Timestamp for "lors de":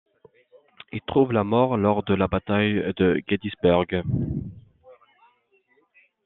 1.77-2.15